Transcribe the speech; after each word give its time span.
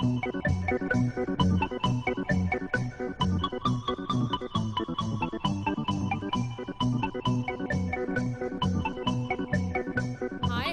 Hi, 0.00 0.06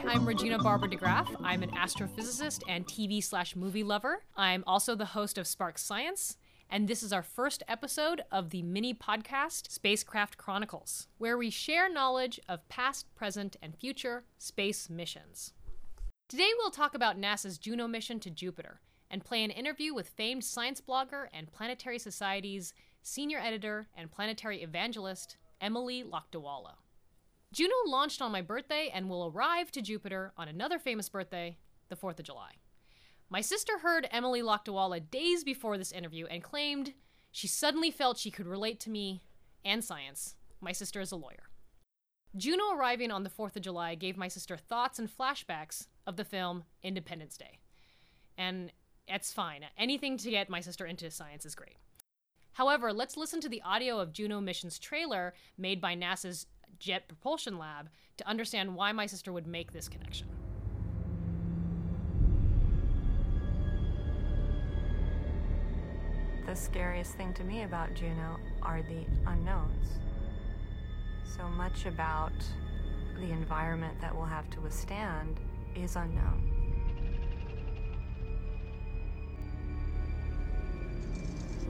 I'm 0.07 0.25
Regina 0.25 0.57
Barber 0.59 0.87
DeGraff. 0.87 1.27
I'm 1.43 1.61
an 1.61 1.71
astrophysicist 1.71 2.61
and 2.69 2.87
TV 2.87 3.21
slash 3.21 3.57
movie 3.57 3.83
lover. 3.83 4.23
I'm 4.37 4.63
also 4.65 4.95
the 4.95 5.03
host 5.03 5.37
of 5.37 5.45
Spark 5.45 5.77
Science, 5.77 6.37
and 6.69 6.87
this 6.87 7.03
is 7.03 7.11
our 7.11 7.21
first 7.21 7.63
episode 7.67 8.21
of 8.31 8.51
the 8.51 8.61
mini 8.61 8.93
podcast 8.93 9.69
Spacecraft 9.69 10.37
Chronicles, 10.37 11.09
where 11.17 11.37
we 11.37 11.49
share 11.49 11.91
knowledge 11.91 12.39
of 12.47 12.69
past, 12.69 13.13
present, 13.13 13.57
and 13.61 13.75
future 13.75 14.23
space 14.37 14.89
missions. 14.89 15.51
Today 16.29 16.51
we'll 16.57 16.71
talk 16.71 16.95
about 16.95 17.19
NASA's 17.19 17.57
Juno 17.57 17.89
mission 17.89 18.21
to 18.21 18.29
Jupiter 18.29 18.79
and 19.09 19.23
play 19.23 19.43
an 19.43 19.51
interview 19.51 19.93
with 19.93 20.09
famed 20.09 20.43
science 20.43 20.81
blogger 20.81 21.27
and 21.33 21.51
Planetary 21.51 21.99
Society's 21.99 22.73
senior 23.01 23.39
editor 23.39 23.87
and 23.95 24.11
planetary 24.11 24.61
evangelist, 24.61 25.37
Emily 25.61 26.03
Lakdawalla. 26.03 26.75
Juno 27.53 27.75
launched 27.85 28.21
on 28.21 28.31
my 28.31 28.41
birthday 28.41 28.91
and 28.93 29.09
will 29.09 29.31
arrive 29.33 29.71
to 29.71 29.81
Jupiter 29.81 30.33
on 30.37 30.47
another 30.47 30.77
famous 30.77 31.07
birthday, 31.07 31.57
the 31.89 31.95
4th 31.95 32.19
of 32.19 32.25
July. 32.25 32.51
My 33.29 33.41
sister 33.41 33.79
heard 33.79 34.07
Emily 34.11 34.41
Lakdawalla 34.41 35.09
days 35.09 35.43
before 35.43 35.77
this 35.77 35.91
interview 35.91 36.25
and 36.27 36.43
claimed 36.43 36.93
she 37.31 37.47
suddenly 37.47 37.91
felt 37.91 38.17
she 38.17 38.31
could 38.31 38.47
relate 38.47 38.79
to 38.81 38.89
me 38.89 39.21
and 39.63 39.83
science. 39.83 40.35
My 40.61 40.71
sister 40.71 41.01
is 41.01 41.11
a 41.11 41.17
lawyer. 41.17 41.49
Juno 42.35 42.71
arriving 42.73 43.11
on 43.11 43.23
the 43.23 43.29
4th 43.29 43.55
of 43.55 43.61
July 43.61 43.95
gave 43.95 44.17
my 44.17 44.27
sister 44.27 44.57
thoughts 44.57 44.99
and 44.99 45.09
flashbacks 45.09 45.87
of 46.05 46.17
the 46.17 46.25
film 46.25 46.63
Independence 46.83 47.37
Day. 47.37 47.59
And 48.37 48.71
it's 49.07 49.31
fine. 49.31 49.61
Anything 49.77 50.17
to 50.17 50.29
get 50.29 50.49
my 50.49 50.59
sister 50.59 50.85
into 50.85 51.09
science 51.09 51.45
is 51.45 51.55
great. 51.55 51.77
However, 52.53 52.91
let's 52.91 53.17
listen 53.17 53.39
to 53.41 53.49
the 53.49 53.61
audio 53.61 53.99
of 53.99 54.11
Juno 54.11 54.41
mission's 54.41 54.79
trailer 54.79 55.33
made 55.57 55.79
by 55.79 55.95
NASA's 55.95 56.47
Jet 56.79 57.07
Propulsion 57.07 57.57
Lab 57.57 57.89
to 58.17 58.27
understand 58.27 58.75
why 58.75 58.91
my 58.91 59.05
sister 59.05 59.31
would 59.31 59.47
make 59.47 59.71
this 59.71 59.87
connection. 59.87 60.27
The 66.47 66.55
scariest 66.55 67.15
thing 67.15 67.33
to 67.35 67.43
me 67.43 67.63
about 67.63 67.93
Juno 67.93 68.37
are 68.61 68.81
the 68.81 69.05
unknowns. 69.27 69.99
So 71.35 71.47
much 71.49 71.85
about 71.85 72.31
the 73.15 73.31
environment 73.31 73.99
that 74.01 74.15
we'll 74.15 74.25
have 74.25 74.49
to 74.51 74.61
withstand 74.61 75.39
is 75.75 75.95
unknown. 75.95 76.56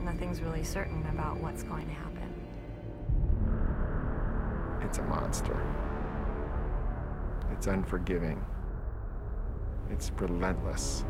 Nothing's 0.00 0.40
really 0.40 0.64
certain 0.64 1.04
about 1.10 1.36
what's 1.38 1.62
going 1.62 1.86
to 1.86 1.92
happen. 1.92 2.32
It's 4.82 4.98
a 4.98 5.02
monster. 5.02 5.60
It's 7.52 7.66
unforgiving. 7.66 8.44
It's 9.90 10.10
relentless. 10.18 11.04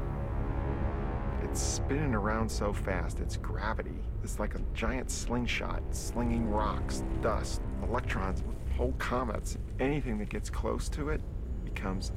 It's 1.43 1.61
spinning 1.61 2.15
around 2.15 2.51
so 2.51 2.73
fast, 2.73 3.21
its 3.21 3.37
gravity 3.37 4.01
is 4.25 4.39
like 4.39 4.55
a 4.55 4.61
giant 4.75 5.11
slingshot, 5.11 5.83
slinging 5.91 6.49
rocks, 6.51 7.05
dust, 7.23 7.63
electrons, 7.83 8.43
whole 8.77 8.93
comets. 8.99 9.57
Anything 9.79 10.19
that 10.19 10.29
gets 10.29 10.51
close 10.51 10.89
to 10.91 11.11
it 11.11 11.21
becomes 11.65 12.13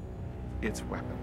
its 0.62 0.84
weapon. 0.84 1.18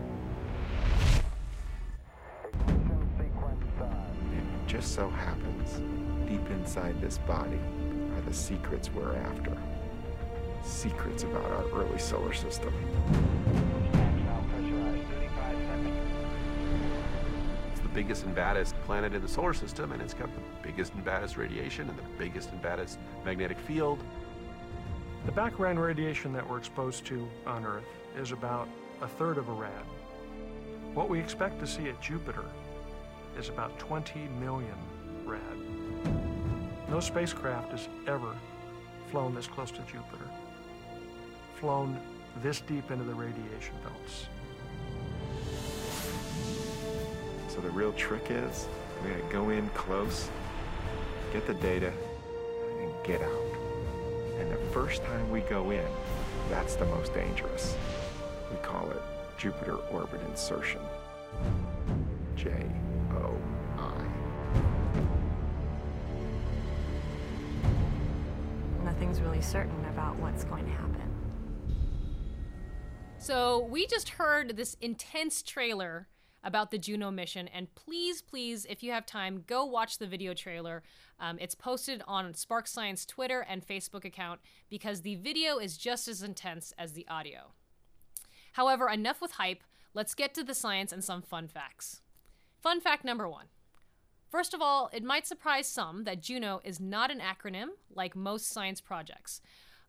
Just 4.68 4.94
so 4.94 5.08
happens, 5.08 5.80
deep 6.28 6.46
inside 6.50 7.00
this 7.00 7.16
body 7.16 7.58
are 8.14 8.20
the 8.20 8.34
secrets 8.34 8.90
we're 8.92 9.16
after. 9.16 9.56
Secrets 10.62 11.22
about 11.22 11.50
our 11.50 11.64
early 11.70 11.98
solar 11.98 12.34
system. 12.34 12.74
It's 17.70 17.80
the 17.80 17.88
biggest 17.94 18.26
and 18.26 18.34
baddest 18.34 18.74
planet 18.82 19.14
in 19.14 19.22
the 19.22 19.28
solar 19.28 19.54
system, 19.54 19.92
and 19.92 20.02
it's 20.02 20.12
got 20.12 20.28
the 20.34 20.42
biggest 20.62 20.92
and 20.92 21.02
baddest 21.02 21.38
radiation 21.38 21.88
and 21.88 21.98
the 21.98 22.02
biggest 22.18 22.52
and 22.52 22.60
baddest 22.60 22.98
magnetic 23.24 23.58
field. 23.60 23.98
The 25.24 25.32
background 25.32 25.80
radiation 25.80 26.30
that 26.34 26.46
we're 26.46 26.58
exposed 26.58 27.06
to 27.06 27.26
on 27.46 27.64
Earth 27.64 27.88
is 28.18 28.32
about 28.32 28.68
a 29.00 29.08
third 29.08 29.38
of 29.38 29.48
a 29.48 29.52
rad. 29.52 29.84
What 30.92 31.08
we 31.08 31.20
expect 31.20 31.58
to 31.60 31.66
see 31.66 31.88
at 31.88 31.98
Jupiter 32.02 32.44
is 33.38 33.48
about 33.48 33.78
20 33.78 34.18
million 34.40 34.74
rad. 35.24 35.40
No 36.88 36.98
spacecraft 36.98 37.70
has 37.70 37.88
ever 38.06 38.34
flown 39.10 39.34
this 39.34 39.46
close 39.46 39.70
to 39.70 39.78
Jupiter, 39.82 40.28
flown 41.60 41.98
this 42.42 42.60
deep 42.60 42.90
into 42.90 43.04
the 43.04 43.14
radiation 43.14 43.74
belts. 43.84 44.26
So 47.48 47.60
the 47.60 47.70
real 47.70 47.92
trick 47.92 48.26
is 48.30 48.66
we 49.04 49.10
gotta 49.10 49.32
go 49.32 49.50
in 49.50 49.68
close, 49.70 50.28
get 51.32 51.46
the 51.46 51.54
data, 51.54 51.92
and 52.80 52.90
get 53.04 53.22
out. 53.22 53.52
And 54.40 54.50
the 54.50 54.56
first 54.72 55.04
time 55.04 55.30
we 55.30 55.40
go 55.42 55.70
in, 55.70 55.86
that's 56.50 56.74
the 56.74 56.86
most 56.86 57.14
dangerous. 57.14 57.76
We 58.50 58.56
call 58.58 58.90
it 58.90 59.02
Jupiter 59.38 59.76
orbit 59.92 60.20
insertion. 60.28 60.80
J 62.36 62.52
Certain 69.40 69.84
about 69.86 70.16
what's 70.16 70.44
going 70.44 70.64
to 70.64 70.70
happen. 70.70 71.10
So, 73.18 73.66
we 73.70 73.86
just 73.86 74.10
heard 74.10 74.56
this 74.56 74.76
intense 74.80 75.42
trailer 75.42 76.08
about 76.44 76.70
the 76.70 76.78
Juno 76.78 77.10
mission, 77.10 77.48
and 77.48 77.74
please, 77.74 78.22
please, 78.22 78.66
if 78.68 78.82
you 78.82 78.92
have 78.92 79.06
time, 79.06 79.44
go 79.46 79.64
watch 79.64 79.98
the 79.98 80.06
video 80.06 80.34
trailer. 80.34 80.82
Um, 81.18 81.38
it's 81.40 81.54
posted 81.54 82.02
on 82.06 82.34
Spark 82.34 82.66
Science 82.66 83.04
Twitter 83.06 83.44
and 83.48 83.66
Facebook 83.66 84.04
account 84.04 84.40
because 84.68 85.02
the 85.02 85.16
video 85.16 85.58
is 85.58 85.76
just 85.76 86.08
as 86.08 86.22
intense 86.22 86.72
as 86.78 86.92
the 86.92 87.06
audio. 87.08 87.52
However, 88.52 88.88
enough 88.88 89.20
with 89.20 89.32
hype. 89.32 89.62
Let's 89.94 90.14
get 90.14 90.34
to 90.34 90.44
the 90.44 90.54
science 90.54 90.92
and 90.92 91.02
some 91.02 91.22
fun 91.22 91.48
facts. 91.48 92.02
Fun 92.60 92.80
fact 92.80 93.04
number 93.04 93.28
one. 93.28 93.46
First 94.30 94.52
of 94.52 94.60
all, 94.60 94.90
it 94.92 95.02
might 95.02 95.26
surprise 95.26 95.66
some 95.66 96.04
that 96.04 96.22
Juno 96.22 96.60
is 96.62 96.78
not 96.78 97.10
an 97.10 97.20
acronym 97.20 97.68
like 97.90 98.14
most 98.14 98.48
science 98.48 98.80
projects. 98.80 99.40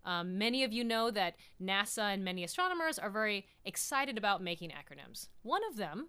Um, 0.06 0.38
many 0.38 0.64
of 0.64 0.72
you 0.72 0.84
know 0.84 1.12
that 1.12 1.36
NASA 1.62 2.14
and 2.14 2.24
many 2.24 2.44
astronomers 2.44 2.98
are 2.98 3.10
very 3.10 3.48
excited 3.66 4.18
about 4.18 4.42
making 4.42 4.72
acronyms. 4.72 5.28
One 5.42 5.62
of 5.70 5.76
them 5.76 6.08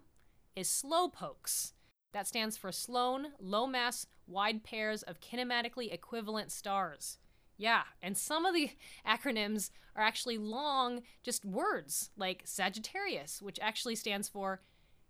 is 0.55 0.67
SLoWPoKES. 0.69 1.73
That 2.13 2.27
stands 2.27 2.57
for 2.57 2.71
Sloan 2.71 3.27
Low 3.39 3.67
Mass 3.67 4.05
Wide 4.27 4.63
Pairs 4.63 5.03
of 5.03 5.19
Kinematically 5.19 5.93
Equivalent 5.93 6.51
Stars. 6.51 7.17
Yeah, 7.57 7.83
and 8.01 8.17
some 8.17 8.45
of 8.45 8.53
the 8.53 8.71
acronyms 9.07 9.71
are 9.95 10.03
actually 10.03 10.37
long, 10.37 11.01
just 11.21 11.43
words, 11.45 12.11
like 12.15 12.43
Sagittarius, 12.45 13.41
which 13.41 13.59
actually 13.61 13.95
stands 13.95 14.29
for, 14.29 14.61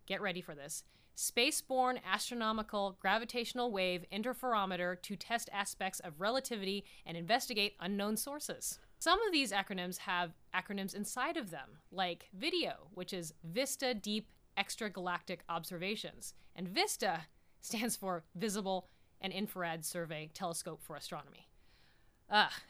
get 0.07 0.21
ready 0.21 0.41
for 0.41 0.55
this, 0.55 0.83
Spaceborne 1.15 1.99
Astronomical 2.05 2.97
Gravitational 2.99 3.71
Wave 3.71 4.05
Interferometer 4.11 5.01
to 5.01 5.15
test 5.15 5.49
aspects 5.53 5.99
of 5.99 6.19
relativity 6.19 6.85
and 7.05 7.15
investigate 7.17 7.75
unknown 7.79 8.17
sources. 8.17 8.79
Some 8.99 9.21
of 9.25 9.31
these 9.31 9.51
acronyms 9.51 9.97
have 9.99 10.31
acronyms 10.53 10.95
inside 10.95 11.37
of 11.37 11.49
them, 11.49 11.79
like 11.91 12.29
VIDEO, 12.33 12.87
which 12.93 13.13
is 13.13 13.33
Vista 13.43 13.93
Deep 13.93 14.29
Extragalactic 14.57 15.39
Observations, 15.49 16.33
and 16.55 16.67
VISTA 16.67 17.21
stands 17.61 17.95
for 17.95 18.23
Visible 18.35 18.89
and 19.19 19.33
Infrared 19.33 19.85
Survey 19.85 20.29
Telescope 20.33 20.81
for 20.81 20.95
Astronomy. 20.95 21.47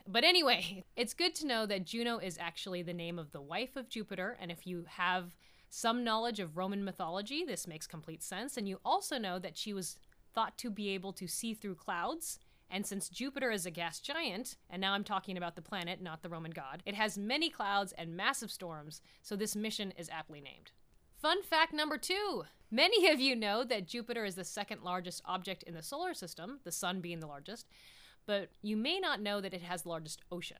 But 0.08 0.24
anyway, 0.24 0.84
it's 0.96 1.14
good 1.14 1.36
to 1.36 1.48
know 1.48 1.66
that 1.66 1.86
Juno 1.86 2.18
is 2.18 2.38
actually 2.40 2.82
the 2.82 2.94
name 2.94 3.20
of 3.20 3.32
the 3.32 3.42
wife 3.42 3.76
of 3.76 3.90
Jupiter, 3.90 4.38
and 4.40 4.52
if 4.52 4.66
you 4.66 4.86
have 4.88 5.36
some 5.72 6.04
knowledge 6.04 6.42
of 6.42 6.58
Roman 6.58 6.84
mythology, 6.84 7.46
this 7.46 7.66
makes 7.66 7.88
complete 7.88 8.22
sense. 8.22 8.58
And 8.58 8.68
you 8.68 8.80
also 8.84 9.18
know 9.18 9.40
that 9.40 9.58
she 9.58 9.74
was 9.74 9.98
thought 10.36 10.58
to 10.58 10.70
be 10.70 10.90
able 10.90 11.14
to 11.14 11.28
see 11.28 11.54
through 11.54 11.76
clouds. 11.76 12.40
And 12.70 12.86
since 12.86 13.08
Jupiter 13.08 13.52
is 13.52 13.66
a 13.66 13.72
gas 13.72 14.02
giant, 14.02 14.58
and 14.70 14.82
now 14.82 14.94
I'm 14.94 15.06
talking 15.06 15.38
about 15.38 15.56
the 15.56 15.62
planet, 15.62 16.02
not 16.02 16.24
the 16.24 16.30
Roman 16.30 16.52
god, 16.52 16.84
it 16.86 16.94
has 16.96 17.18
many 17.18 17.50
clouds 17.50 17.94
and 17.98 18.18
massive 18.18 18.52
storms, 18.52 19.02
so 19.22 19.38
this 19.38 19.56
mission 19.56 19.94
is 19.98 20.10
aptly 20.10 20.42
named. 20.42 20.72
Fun 21.22 21.42
fact 21.42 21.74
number 21.74 21.98
two 21.98 22.44
many 22.70 23.10
of 23.10 23.20
you 23.20 23.36
know 23.36 23.64
that 23.64 23.88
Jupiter 23.88 24.26
is 24.26 24.36
the 24.36 24.44
second 24.44 24.82
largest 24.82 25.22
object 25.26 25.64
in 25.64 25.74
the 25.74 25.84
solar 25.84 26.14
system, 26.14 26.60
the 26.64 26.72
sun 26.72 27.00
being 27.00 27.20
the 27.20 27.28
largest, 27.28 27.68
but 28.26 28.50
you 28.62 28.76
may 28.76 29.00
not 29.00 29.22
know 29.22 29.40
that 29.40 29.54
it 29.54 29.62
has 29.62 29.84
the 29.84 29.90
largest 29.90 30.22
ocean. 30.32 30.58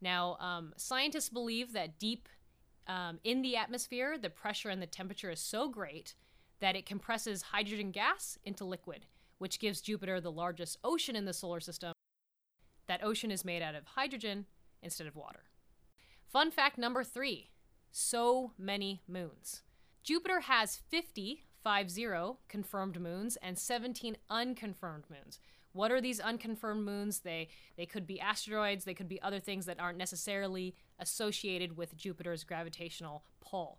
Now, 0.00 0.36
um, 0.40 0.72
scientists 0.76 1.28
believe 1.28 1.72
that 1.72 1.98
deep 1.98 2.28
um, 2.86 3.18
in 3.24 3.42
the 3.42 3.56
atmosphere, 3.56 4.18
the 4.18 4.30
pressure 4.30 4.68
and 4.68 4.82
the 4.82 4.86
temperature 4.86 5.30
is 5.30 5.40
so 5.40 5.68
great 5.68 6.14
that 6.60 6.76
it 6.76 6.86
compresses 6.86 7.42
hydrogen 7.42 7.90
gas 7.90 8.38
into 8.44 8.64
liquid, 8.64 9.06
which 9.38 9.58
gives 9.58 9.80
Jupiter 9.80 10.20
the 10.20 10.32
largest 10.32 10.78
ocean 10.84 11.16
in 11.16 11.24
the 11.24 11.32
solar 11.32 11.60
system. 11.60 11.92
That 12.86 13.04
ocean 13.04 13.30
is 13.30 13.44
made 13.44 13.62
out 13.62 13.74
of 13.74 13.84
hydrogen 13.86 14.46
instead 14.82 15.06
of 15.06 15.16
water. 15.16 15.44
Fun 16.26 16.50
fact 16.50 16.78
number 16.78 17.04
three 17.04 17.50
so 17.90 18.52
many 18.56 19.02
moons. 19.06 19.62
Jupiter 20.02 20.40
has 20.40 20.80
50, 20.88 21.44
50 21.62 22.06
confirmed 22.48 22.98
moons 22.98 23.36
and 23.36 23.58
17 23.58 24.16
unconfirmed 24.30 25.04
moons. 25.10 25.38
What 25.72 25.90
are 25.90 26.00
these 26.00 26.20
unconfirmed 26.20 26.84
moons? 26.84 27.20
They 27.20 27.48
they 27.76 27.86
could 27.86 28.06
be 28.06 28.20
asteroids, 28.20 28.84
they 28.84 28.94
could 28.94 29.08
be 29.08 29.20
other 29.22 29.40
things 29.40 29.66
that 29.66 29.80
aren't 29.80 29.98
necessarily 29.98 30.74
associated 30.98 31.76
with 31.76 31.96
Jupiter's 31.96 32.44
gravitational 32.44 33.24
pull. 33.40 33.78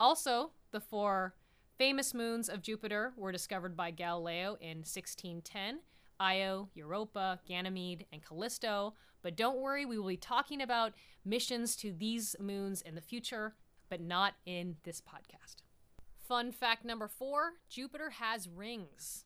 Also, 0.00 0.52
the 0.70 0.80
four 0.80 1.34
famous 1.76 2.12
moons 2.12 2.48
of 2.48 2.62
Jupiter 2.62 3.12
were 3.16 3.32
discovered 3.32 3.76
by 3.76 3.90
Galileo 3.90 4.56
in 4.60 4.78
1610. 4.78 5.80
Io, 6.20 6.68
Europa, 6.74 7.38
Ganymede, 7.46 8.06
and 8.12 8.24
Callisto. 8.24 8.94
But 9.22 9.36
don't 9.36 9.58
worry, 9.58 9.84
we 9.84 9.98
will 9.98 10.08
be 10.08 10.16
talking 10.16 10.60
about 10.60 10.92
missions 11.24 11.76
to 11.76 11.92
these 11.92 12.34
moons 12.40 12.82
in 12.82 12.94
the 12.94 13.00
future, 13.00 13.54
but 13.88 14.00
not 14.00 14.34
in 14.44 14.76
this 14.82 15.00
podcast. 15.00 15.62
Fun 16.26 16.52
fact 16.52 16.84
number 16.84 17.08
four 17.08 17.54
Jupiter 17.68 18.10
has 18.10 18.48
rings. 18.48 19.24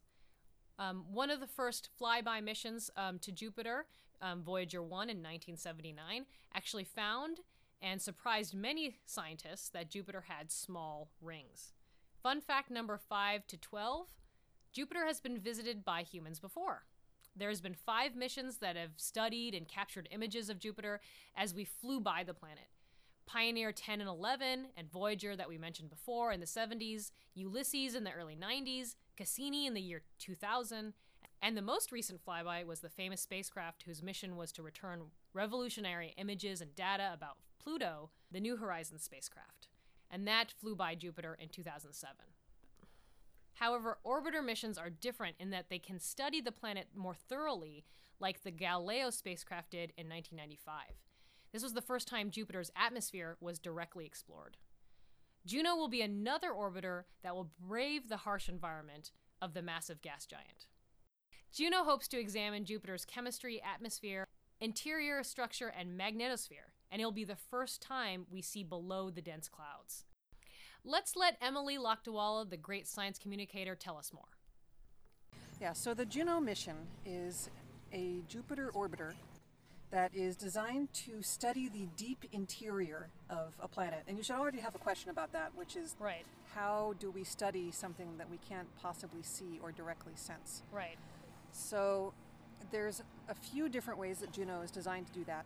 Um, 0.78 1.04
one 1.12 1.30
of 1.30 1.40
the 1.40 1.46
first 1.46 1.88
flyby 2.00 2.42
missions 2.42 2.90
um, 2.96 3.18
to 3.20 3.32
Jupiter, 3.32 3.86
um, 4.20 4.42
Voyager 4.42 4.82
1 4.82 5.10
in 5.10 5.18
1979, 5.18 6.26
actually 6.54 6.84
found 6.84 7.40
and 7.80 8.00
surprised 8.00 8.54
many 8.54 8.96
scientists 9.04 9.68
that 9.70 9.90
Jupiter 9.90 10.24
had 10.28 10.50
small 10.50 11.10
rings. 11.20 11.72
Fun 12.22 12.40
fact 12.40 12.70
number 12.70 12.96
5 12.96 13.46
to 13.48 13.56
12 13.56 14.06
Jupiter 14.72 15.04
has 15.06 15.20
been 15.20 15.38
visited 15.38 15.84
by 15.84 16.02
humans 16.02 16.40
before. 16.40 16.84
There's 17.36 17.60
been 17.60 17.74
five 17.74 18.16
missions 18.16 18.58
that 18.58 18.76
have 18.76 18.92
studied 18.96 19.54
and 19.54 19.68
captured 19.68 20.08
images 20.10 20.48
of 20.48 20.58
Jupiter 20.58 21.00
as 21.36 21.54
we 21.54 21.64
flew 21.64 22.00
by 22.00 22.24
the 22.24 22.34
planet. 22.34 22.68
Pioneer 23.26 23.72
10 23.72 24.00
and 24.00 24.08
11, 24.08 24.66
and 24.76 24.90
Voyager 24.90 25.36
that 25.36 25.48
we 25.48 25.56
mentioned 25.56 25.90
before 25.90 26.32
in 26.32 26.40
the 26.40 26.46
70s, 26.46 27.10
Ulysses 27.34 27.94
in 27.94 28.04
the 28.04 28.12
early 28.12 28.36
90s, 28.36 28.94
Cassini 29.22 29.68
in 29.68 29.74
the 29.74 29.80
year 29.80 30.02
2000, 30.18 30.94
and 31.40 31.56
the 31.56 31.62
most 31.62 31.92
recent 31.92 32.20
flyby 32.26 32.66
was 32.66 32.80
the 32.80 32.88
famous 32.88 33.20
spacecraft 33.20 33.84
whose 33.84 34.02
mission 34.02 34.36
was 34.36 34.50
to 34.50 34.64
return 34.64 35.12
revolutionary 35.32 36.12
images 36.16 36.60
and 36.60 36.74
data 36.74 37.08
about 37.14 37.36
Pluto, 37.62 38.10
the 38.32 38.40
New 38.40 38.56
Horizons 38.56 39.04
spacecraft. 39.04 39.68
And 40.10 40.26
that 40.26 40.50
flew 40.50 40.74
by 40.74 40.96
Jupiter 40.96 41.38
in 41.40 41.50
2007. 41.50 42.16
However, 43.54 43.98
orbiter 44.04 44.44
missions 44.44 44.76
are 44.76 44.90
different 44.90 45.36
in 45.38 45.50
that 45.50 45.68
they 45.68 45.78
can 45.78 46.00
study 46.00 46.40
the 46.40 46.50
planet 46.50 46.88
more 46.92 47.14
thoroughly, 47.14 47.84
like 48.18 48.42
the 48.42 48.50
Galileo 48.50 49.10
spacecraft 49.10 49.70
did 49.70 49.92
in 49.96 50.08
1995. 50.08 50.96
This 51.52 51.62
was 51.62 51.74
the 51.74 51.80
first 51.80 52.08
time 52.08 52.32
Jupiter's 52.32 52.72
atmosphere 52.74 53.36
was 53.40 53.60
directly 53.60 54.04
explored. 54.04 54.56
Juno 55.44 55.74
will 55.74 55.88
be 55.88 56.02
another 56.02 56.50
orbiter 56.50 57.02
that 57.22 57.34
will 57.34 57.50
brave 57.60 58.08
the 58.08 58.18
harsh 58.18 58.48
environment 58.48 59.10
of 59.40 59.54
the 59.54 59.62
massive 59.62 60.00
gas 60.00 60.24
giant. 60.24 60.66
Juno 61.52 61.84
hopes 61.84 62.08
to 62.08 62.20
examine 62.20 62.64
Jupiter's 62.64 63.04
chemistry, 63.04 63.60
atmosphere, 63.62 64.26
interior 64.60 65.22
structure, 65.24 65.72
and 65.76 65.98
magnetosphere, 65.98 66.70
and 66.90 67.00
it'll 67.00 67.12
be 67.12 67.24
the 67.24 67.36
first 67.36 67.82
time 67.82 68.26
we 68.30 68.40
see 68.40 68.62
below 68.62 69.10
the 69.10 69.20
dense 69.20 69.48
clouds. 69.48 70.04
Let's 70.84 71.16
let 71.16 71.36
Emily 71.42 71.76
Lakdawalla, 71.76 72.48
the 72.48 72.56
great 72.56 72.86
science 72.86 73.18
communicator, 73.18 73.74
tell 73.74 73.98
us 73.98 74.12
more. 74.12 74.24
Yeah, 75.60 75.72
so 75.72 75.94
the 75.94 76.06
Juno 76.06 76.40
mission 76.40 76.76
is 77.04 77.50
a 77.92 78.22
Jupiter 78.28 78.70
orbiter 78.74 79.12
that 79.92 80.10
is 80.14 80.34
designed 80.36 80.92
to 80.94 81.22
study 81.22 81.68
the 81.68 81.86
deep 81.96 82.24
interior 82.32 83.08
of 83.30 83.52
a 83.60 83.68
planet. 83.68 84.02
And 84.08 84.16
you 84.16 84.24
should 84.24 84.36
already 84.36 84.58
have 84.58 84.74
a 84.74 84.78
question 84.78 85.10
about 85.10 85.32
that, 85.34 85.52
which 85.54 85.76
is 85.76 85.94
Right, 86.00 86.24
how 86.54 86.94
do 86.98 87.10
we 87.10 87.24
study 87.24 87.70
something 87.70 88.16
that 88.18 88.28
we 88.30 88.38
can't 88.48 88.68
possibly 88.80 89.22
see 89.22 89.60
or 89.62 89.70
directly 89.70 90.14
sense? 90.16 90.62
right. 90.72 90.96
So 91.52 92.14
there's 92.70 93.02
a 93.28 93.34
few 93.34 93.68
different 93.68 94.00
ways 94.00 94.18
that 94.18 94.32
Juno 94.32 94.62
is 94.62 94.70
designed 94.70 95.06
to 95.08 95.12
do 95.12 95.24
that. 95.24 95.44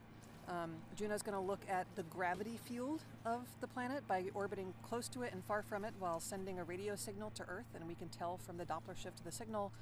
Um, 0.49 0.71
Juno 0.95 1.17
is 1.17 1.23
going 1.23 1.35
to 1.35 1.41
look 1.41 1.59
at 1.69 1.89
the 1.97 2.05
gravity 2.05 2.57
field 2.65 3.03
of 3.25 3.41
the 3.61 3.67
planet 3.67 4.07
by 4.07 4.27
orbiting 4.33 4.73
close 4.89 5.09
to 5.09 5.23
it 5.23 5.33
and 5.33 5.43
far 5.45 5.63
from 5.63 5.85
it 5.85 5.93
while 5.99 6.21
sending 6.21 6.61
a 6.61 6.65
radio 6.65 6.95
signal 6.95 7.31
to 7.31 7.43
Earth, 7.49 7.67
and 7.75 7.89
we 7.89 7.97
can 7.97 8.09
tell 8.09 8.37
from 8.37 8.57
the 8.59 8.65
Doppler 8.65 8.97
shift 8.97 9.19
of 9.19 9.25
the 9.25 9.33
signal 9.33 9.73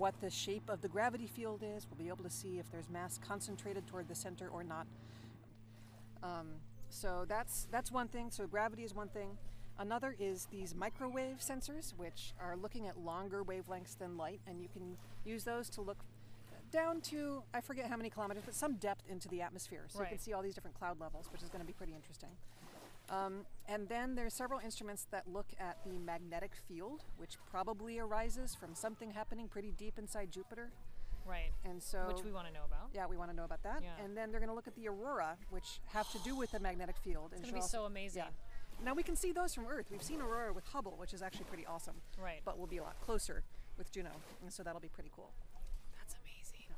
what 0.00 0.18
the 0.22 0.30
shape 0.30 0.70
of 0.70 0.80
the 0.80 0.88
gravity 0.88 1.26
field 1.26 1.62
is. 1.62 1.86
We'll 1.88 2.02
be 2.02 2.08
able 2.08 2.24
to 2.24 2.30
see 2.30 2.58
if 2.58 2.70
there's 2.72 2.88
mass 2.88 3.20
concentrated 3.22 3.86
toward 3.86 4.08
the 4.08 4.14
center 4.14 4.48
or 4.48 4.64
not. 4.64 4.86
Um, 6.22 6.46
so 6.88 7.26
that's 7.28 7.68
that's 7.70 7.92
one 7.92 8.08
thing. 8.08 8.30
So 8.30 8.46
gravity 8.46 8.82
is 8.82 8.94
one 8.94 9.08
thing. 9.08 9.36
Another 9.78 10.16
is 10.18 10.46
these 10.50 10.74
microwave 10.74 11.38
sensors, 11.40 11.92
which 11.98 12.32
are 12.40 12.56
looking 12.56 12.86
at 12.86 12.98
longer 12.98 13.44
wavelengths 13.44 13.96
than 13.98 14.16
light, 14.16 14.40
and 14.46 14.60
you 14.60 14.68
can 14.72 14.96
use 15.24 15.44
those 15.44 15.68
to 15.70 15.82
look 15.82 15.98
down 16.72 17.02
to 17.02 17.42
I 17.52 17.60
forget 17.60 17.86
how 17.86 17.96
many 17.98 18.08
kilometers, 18.08 18.44
but 18.46 18.54
some 18.54 18.74
depth 18.76 19.04
into 19.06 19.28
the 19.28 19.42
atmosphere, 19.42 19.84
so 19.88 20.00
you 20.00 20.08
can 20.08 20.18
see 20.18 20.32
all 20.32 20.42
these 20.42 20.54
different 20.54 20.78
cloud 20.78 20.98
levels, 20.98 21.28
which 21.30 21.42
is 21.42 21.50
going 21.50 21.60
to 21.60 21.66
be 21.66 21.74
pretty 21.74 21.94
interesting. 21.94 22.30
Um, 23.10 23.44
and 23.68 23.88
then 23.88 24.14
there's 24.14 24.34
several 24.34 24.60
instruments 24.60 25.06
that 25.10 25.24
look 25.26 25.48
at 25.58 25.78
the 25.84 25.98
magnetic 25.98 26.52
field, 26.68 27.02
which 27.16 27.36
probably 27.50 27.98
arises 27.98 28.54
from 28.54 28.74
something 28.74 29.10
happening 29.10 29.48
pretty 29.48 29.72
deep 29.72 29.98
inside 29.98 30.30
Jupiter. 30.30 30.70
Right. 31.26 31.50
And 31.64 31.82
so, 31.82 32.04
Which 32.08 32.24
we 32.24 32.32
want 32.32 32.46
to 32.46 32.52
know 32.52 32.64
about. 32.66 32.88
yeah, 32.94 33.06
we 33.06 33.16
want 33.16 33.30
to 33.30 33.36
know 33.36 33.44
about 33.44 33.62
that. 33.64 33.82
Yeah. 33.82 34.04
And 34.04 34.16
then 34.16 34.30
they're 34.30 34.40
going 34.40 34.48
to 34.48 34.54
look 34.54 34.66
at 34.68 34.74
the 34.74 34.88
aurora, 34.88 35.36
which 35.50 35.80
have 35.86 36.10
to 36.12 36.18
do 36.20 36.34
with 36.34 36.52
the 36.52 36.60
magnetic 36.60 36.96
field. 36.98 37.30
It's 37.32 37.42
going 37.42 37.54
to 37.54 37.60
be 37.60 37.66
so 37.66 37.84
amazing. 37.84 38.22
Yeah. 38.24 38.84
Now 38.84 38.94
we 38.94 39.02
can 39.02 39.16
see 39.16 39.32
those 39.32 39.54
from 39.54 39.66
Earth. 39.66 39.86
We've 39.90 40.02
seen 40.02 40.20
aurora 40.22 40.52
with 40.52 40.64
Hubble, 40.64 40.94
which 40.96 41.12
is 41.12 41.20
actually 41.20 41.44
pretty 41.44 41.66
awesome. 41.66 41.96
Right. 42.20 42.40
But 42.44 42.58
we'll 42.58 42.66
be 42.66 42.78
a 42.78 42.82
lot 42.82 42.98
closer 43.00 43.42
with 43.76 43.92
Juno, 43.92 44.10
and 44.42 44.52
so 44.52 44.62
that'll 44.62 44.80
be 44.80 44.88
pretty 44.88 45.10
cool. 45.14 45.30
That's 45.98 46.14
amazing. 46.14 46.74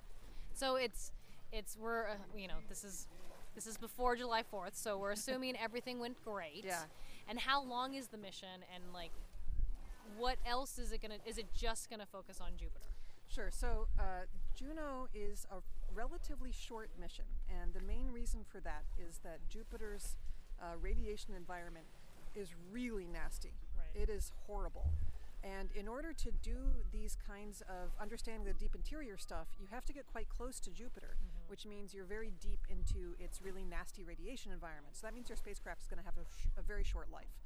So 0.54 0.76
it's 0.76 1.12
it's 1.52 1.76
we're 1.80 2.06
uh, 2.08 2.14
you 2.36 2.48
know 2.48 2.56
this 2.68 2.84
is 2.84 3.06
this 3.54 3.66
is 3.66 3.76
before 3.76 4.16
July 4.16 4.42
4th, 4.42 4.74
so 4.74 4.98
we're 4.98 5.10
assuming 5.18 5.56
everything 5.56 5.98
went 5.98 6.22
great. 6.24 6.64
Yeah. 6.64 6.82
And 7.28 7.38
how 7.38 7.62
long 7.62 7.94
is 7.94 8.08
the 8.08 8.18
mission 8.18 8.64
and 8.74 8.84
like 8.92 9.12
what 10.16 10.36
else 10.44 10.78
is 10.78 10.92
it 10.92 11.00
going 11.00 11.12
to 11.12 11.28
is 11.28 11.38
it 11.38 11.46
just 11.56 11.88
going 11.88 12.00
to 12.00 12.06
focus 12.06 12.40
on 12.40 12.50
Jupiter? 12.58 12.86
Sure. 13.28 13.50
So 13.50 13.86
uh, 13.98 14.26
Juno 14.54 15.08
is 15.14 15.46
a 15.50 15.56
relatively 15.94 16.52
short 16.52 16.90
mission, 17.00 17.24
and 17.48 17.72
the 17.72 17.80
main 17.80 18.10
reason 18.12 18.40
for 18.50 18.60
that 18.60 18.84
is 18.98 19.20
that 19.24 19.38
Jupiter's 19.48 20.16
uh, 20.60 20.76
radiation 20.80 21.34
environment 21.34 21.86
is 22.34 22.48
really 22.70 23.06
nasty. 23.06 23.52
Right. 23.76 24.02
It 24.02 24.10
is 24.10 24.32
horrible. 24.46 24.90
And 25.42 25.70
in 25.74 25.88
order 25.88 26.12
to 26.12 26.30
do 26.42 26.56
these 26.92 27.16
kinds 27.26 27.62
of 27.62 27.90
understanding 28.00 28.44
the 28.44 28.52
deep 28.52 28.74
interior 28.74 29.16
stuff, 29.16 29.48
you 29.58 29.66
have 29.70 29.84
to 29.86 29.92
get 29.92 30.06
quite 30.06 30.28
close 30.28 30.60
to 30.60 30.70
Jupiter, 30.70 31.16
which 31.52 31.66
means 31.66 31.92
you're 31.92 32.08
very 32.08 32.32
deep 32.40 32.60
into 32.70 33.12
its 33.20 33.42
really 33.42 33.62
nasty 33.62 34.02
radiation 34.02 34.52
environment. 34.52 34.96
So 34.96 35.06
that 35.06 35.12
means 35.12 35.28
your 35.28 35.36
spacecraft 35.36 35.82
is 35.82 35.86
going 35.86 35.98
to 36.00 36.04
have 36.08 36.16
a, 36.16 36.24
sh- 36.24 36.48
a 36.56 36.62
very 36.62 36.82
short 36.82 37.12
life. 37.12 37.36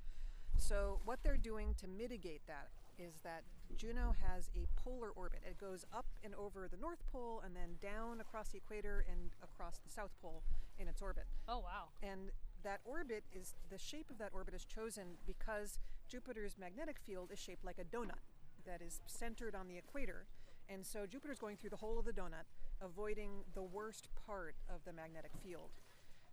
So 0.56 1.00
what 1.04 1.18
they're 1.24 1.36
doing 1.36 1.74
to 1.80 1.88
mitigate 1.88 2.46
that 2.46 2.68
is 3.00 3.18
that 3.24 3.42
Juno 3.76 4.14
has 4.22 4.48
a 4.54 4.68
polar 4.80 5.10
orbit. 5.10 5.40
It 5.44 5.58
goes 5.58 5.84
up 5.92 6.06
and 6.22 6.36
over 6.36 6.68
the 6.70 6.76
North 6.76 7.02
Pole 7.10 7.42
and 7.44 7.56
then 7.56 7.82
down 7.82 8.20
across 8.20 8.50
the 8.50 8.58
equator 8.58 9.04
and 9.10 9.32
across 9.42 9.78
the 9.78 9.90
South 9.90 10.14
Pole 10.22 10.44
in 10.78 10.86
its 10.86 11.02
orbit. 11.02 11.24
Oh 11.48 11.58
wow. 11.58 11.90
And 12.00 12.30
that 12.62 12.78
orbit 12.84 13.24
is 13.34 13.54
the 13.70 13.78
shape 13.78 14.08
of 14.08 14.18
that 14.18 14.30
orbit 14.32 14.54
is 14.54 14.64
chosen 14.64 15.18
because 15.26 15.80
Jupiter's 16.08 16.56
magnetic 16.56 17.00
field 17.00 17.30
is 17.32 17.40
shaped 17.40 17.64
like 17.64 17.80
a 17.80 17.84
donut 17.84 18.22
that 18.66 18.80
is 18.80 19.00
centered 19.06 19.56
on 19.56 19.66
the 19.66 19.76
equator. 19.76 20.26
And 20.68 20.84
so 20.84 21.06
Jupiter's 21.06 21.38
going 21.38 21.56
through 21.56 21.70
the 21.70 21.76
hole 21.76 21.98
of 21.98 22.04
the 22.04 22.12
donut, 22.12 22.46
avoiding 22.80 23.44
the 23.54 23.62
worst 23.62 24.08
part 24.26 24.56
of 24.68 24.80
the 24.84 24.92
magnetic 24.92 25.30
field. 25.42 25.70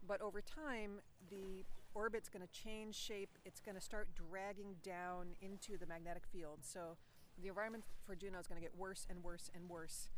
But 0.08 0.22
over 0.22 0.42
time, 0.42 1.00
the 1.30 1.64
orbit's 1.94 2.30
going 2.30 2.46
to 2.46 2.52
change 2.52 2.96
shape. 2.96 3.38
It's 3.46 3.60
going 3.60 3.76
to 3.76 3.82
start 3.82 4.10
dragging 4.16 4.76
down 4.84 5.28
into 5.42 5.78
the 5.78 5.86
magnetic 5.86 6.24
field. 6.26 6.60
So 6.62 6.98
the 7.42 7.48
environment 7.48 7.84
for 8.06 8.16
Juno 8.16 8.40
is 8.40 8.48
going 8.48 8.60
to 8.60 8.66
get 8.66 8.78
worse 8.78 9.06
and 9.10 9.24
worse 9.24 9.50
and 9.56 9.70
worse. 9.70 10.10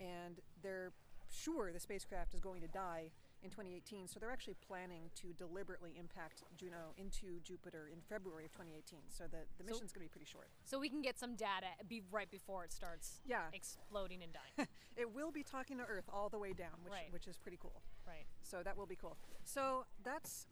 And 0.00 0.40
they're 0.62 0.92
sure 1.30 1.72
the 1.72 1.80
spacecraft 1.80 2.34
is 2.34 2.40
going 2.40 2.60
to 2.62 2.68
die 2.68 3.10
in 3.44 3.50
2018. 3.50 4.08
So 4.08 4.18
they're 4.18 4.32
actually 4.32 4.56
planning 4.66 5.10
to 5.20 5.32
deliberately 5.36 5.92
impact 5.98 6.42
Juno 6.56 6.96
into 6.96 7.38
Jupiter 7.44 7.88
in 7.92 8.00
February 8.08 8.46
of 8.46 8.52
2018. 8.52 9.00
So 9.10 9.24
the, 9.30 9.44
the 9.58 9.64
mission's 9.64 9.92
going 9.92 10.00
to 10.06 10.08
be 10.10 10.14
pretty 10.16 10.26
short. 10.26 10.48
So 10.64 10.80
we 10.80 10.88
can 10.88 11.02
get 11.02 11.18
some 11.18 11.36
data 11.36 11.66
be 11.86 12.02
right 12.10 12.30
before 12.30 12.64
it 12.64 12.72
starts 12.72 13.20
Yeah. 13.26 13.42
exploding 13.52 14.22
and 14.22 14.32
dying. 14.32 14.66
It 14.96 15.12
will 15.12 15.32
be 15.32 15.42
talking 15.42 15.78
to 15.78 15.84
Earth 15.84 16.08
all 16.12 16.28
the 16.28 16.38
way 16.38 16.52
down, 16.52 16.78
which, 16.84 16.92
Right. 16.92 17.12
which 17.12 17.26
is 17.26 17.36
pretty 17.36 17.58
cool. 17.60 17.82
right. 18.06 18.26
So 18.42 18.62
that 18.62 18.76
will 18.76 18.86
be 18.86 18.94
cool. 18.96 19.16
So 19.44 19.86
that's 20.04 20.46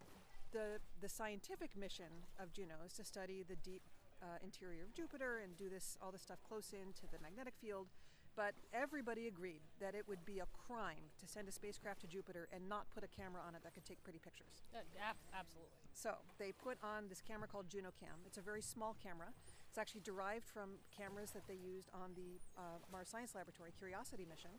the 0.50 0.80
the 1.00 1.08
scientific 1.08 1.76
mission 1.76 2.26
of 2.40 2.52
Juno 2.52 2.74
is 2.84 2.92
to 2.94 3.04
study 3.04 3.44
the 3.46 3.54
deep 3.56 3.82
uh, 4.20 4.38
interior 4.42 4.82
of 4.82 4.92
Jupiter 4.94 5.38
and 5.42 5.56
do 5.56 5.68
this 5.70 5.96
all 6.02 6.10
this 6.12 6.22
stuff 6.22 6.42
close 6.42 6.72
in 6.72 6.92
to 6.94 7.06
the 7.10 7.18
magnetic 7.22 7.54
field. 7.60 7.86
But 8.34 8.54
everybody 8.72 9.28
agreed 9.28 9.60
that 9.80 9.94
it 9.94 10.08
would 10.08 10.24
be 10.24 10.38
a 10.40 10.48
crime 10.66 11.12
to 11.20 11.26
send 11.28 11.48
a 11.48 11.52
spacecraft 11.52 12.00
to 12.00 12.06
Jupiter 12.06 12.48
and 12.52 12.66
not 12.68 12.88
put 12.94 13.04
a 13.04 13.08
camera 13.08 13.42
on 13.46 13.54
it 13.54 13.62
that 13.62 13.74
could 13.74 13.84
take 13.84 14.02
pretty 14.02 14.18
pictures. 14.18 14.64
Uh, 14.74 14.78
ab- 14.96 15.20
absolutely. 15.36 15.76
So 15.92 16.16
they 16.38 16.52
put 16.52 16.78
on 16.82 17.08
this 17.08 17.20
camera 17.20 17.46
called 17.46 17.68
JunoCam. 17.68 18.24
It's 18.24 18.38
a 18.38 18.40
very 18.40 18.62
small 18.62 18.96
camera. 19.02 19.28
It's 19.68 19.76
actually 19.76 20.00
derived 20.00 20.48
from 20.48 20.80
cameras 20.96 21.30
that 21.32 21.46
they 21.46 21.56
used 21.60 21.88
on 21.92 22.12
the 22.16 22.40
uh, 22.56 22.80
Mars 22.90 23.08
Science 23.08 23.34
Laboratory 23.34 23.72
Curiosity 23.76 24.26
mission. 24.28 24.50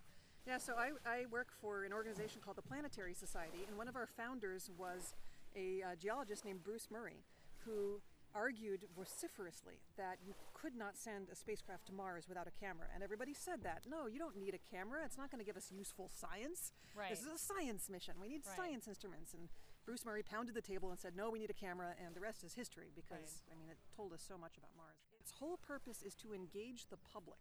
Yeah, 0.46 0.58
so 0.58 0.74
I, 0.74 0.92
I 1.10 1.26
work 1.32 1.48
for 1.62 1.84
an 1.84 1.94
organization 1.94 2.42
called 2.44 2.58
the 2.58 2.62
Planetary 2.66 3.14
Society, 3.14 3.66
and 3.68 3.78
one 3.78 3.88
of 3.88 3.96
our 3.96 4.08
founders 4.08 4.70
was 4.78 5.16
a 5.56 5.82
uh, 5.82 5.96
geologist 5.96 6.46
named 6.46 6.64
Bruce 6.64 6.90
Murray, 6.92 7.24
who 7.66 8.02
argued 8.36 8.86
vociferously 8.98 9.76
that 9.98 10.18
you 10.26 10.34
could 10.54 10.76
not 10.76 10.98
send 10.98 11.30
a 11.32 11.36
spacecraft 11.36 11.86
to 11.88 11.94
Mars 11.94 12.28
without 12.28 12.48
a 12.48 12.52
camera. 12.52 12.88
And 12.94 13.04
everybody 13.04 13.34
said 13.34 13.64
that. 13.64 13.84
No, 13.90 14.08
you 14.08 14.20
don't 14.20 14.38
need 14.38 14.54
a 14.54 14.76
camera. 14.76 15.02
It's 15.06 15.18
not 15.18 15.30
going 15.32 15.40
to 15.40 15.46
give 15.46 15.58
us 15.58 15.72
useful 15.72 16.10
science. 16.10 16.72
Right. 16.96 17.10
This 17.10 17.22
is 17.22 17.28
a 17.28 17.38
science 17.38 17.90
mission. 17.90 18.16
We 18.22 18.28
need 18.28 18.46
Right. 18.46 18.56
science 18.58 18.88
instruments. 18.88 19.34
And 19.34 19.50
Bruce 19.86 20.06
Murray 20.06 20.24
pounded 20.24 20.56
the 20.56 20.62
table 20.62 20.90
and 20.92 21.00
said, 21.00 21.16
no, 21.16 21.30
we 21.30 21.40
need 21.40 21.50
a 21.50 21.54
camera. 21.54 21.96
And 22.04 22.16
the 22.16 22.22
rest 22.22 22.44
is 22.44 22.54
history 22.54 22.92
because, 22.96 23.44
I 23.52 23.56
mean, 23.56 23.70
it 23.70 23.78
told 23.96 24.14
us 24.14 24.24
so 24.26 24.38
much 24.38 24.58
about 24.58 24.72
Mars. 24.76 24.96
Its 25.20 25.32
whole 25.32 25.58
purpose 25.58 26.02
is 26.02 26.16
to 26.16 26.34
engage 26.34 26.88
the 26.88 26.98
public. 26.98 27.40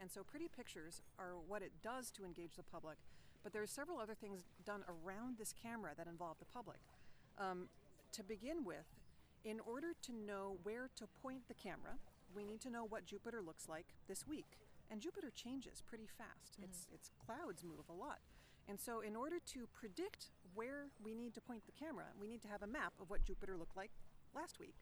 And 0.00 0.10
so 0.10 0.22
pretty 0.22 0.48
pictures 0.48 1.02
are 1.18 1.34
what 1.46 1.62
it 1.62 1.72
does 1.82 2.10
to 2.12 2.24
engage 2.24 2.54
the 2.56 2.62
public. 2.62 2.98
But 3.42 3.52
there 3.52 3.62
are 3.62 3.66
several 3.66 3.98
other 3.98 4.14
things 4.14 4.44
done 4.64 4.84
around 4.88 5.38
this 5.38 5.52
camera 5.52 5.92
that 5.96 6.06
involve 6.06 6.38
the 6.38 6.44
public. 6.46 6.78
Um, 7.38 7.68
to 8.12 8.22
begin 8.22 8.64
with, 8.64 8.86
in 9.44 9.60
order 9.60 9.92
to 10.02 10.12
know 10.12 10.56
where 10.62 10.88
to 10.96 11.06
point 11.22 11.48
the 11.48 11.54
camera, 11.54 12.00
we 12.34 12.44
need 12.44 12.60
to 12.62 12.70
know 12.70 12.84
what 12.84 13.06
Jupiter 13.06 13.42
looks 13.42 13.68
like 13.68 13.86
this 14.08 14.26
week. 14.26 14.58
And 14.90 15.00
Jupiter 15.00 15.30
changes 15.34 15.82
pretty 15.86 16.06
fast. 16.06 16.54
Mm-hmm. 16.54 16.64
Its 16.64 16.86
its 16.92 17.10
clouds 17.24 17.62
move 17.64 17.88
a 17.88 17.92
lot. 17.92 18.18
And 18.68 18.80
so 18.80 19.00
in 19.00 19.14
order 19.14 19.36
to 19.52 19.68
predict 19.72 20.30
where 20.54 20.88
we 21.02 21.14
need 21.14 21.34
to 21.34 21.40
point 21.40 21.66
the 21.66 21.72
camera, 21.72 22.06
we 22.18 22.28
need 22.28 22.42
to 22.42 22.48
have 22.48 22.62
a 22.62 22.66
map 22.66 22.94
of 23.00 23.10
what 23.10 23.24
Jupiter 23.24 23.56
looked 23.56 23.76
like 23.76 23.90
last 24.34 24.58
week. 24.58 24.76